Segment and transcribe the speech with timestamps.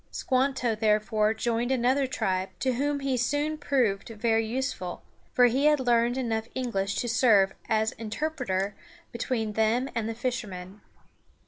[0.09, 5.79] Squanto therefore joined another tribe, to whom he soon proved very useful, for he had
[5.79, 8.73] learned enough English to serve as interpreter
[9.11, 10.81] between them and the fishermen.